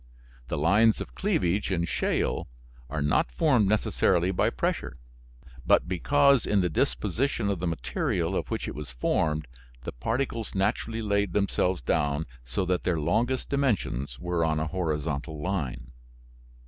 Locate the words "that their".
12.65-12.99